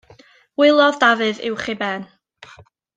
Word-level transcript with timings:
Wylodd 0.61 0.97
Dafydd 1.03 1.43
uwch 1.51 1.69
ei 1.75 1.79
ben. 1.85 2.11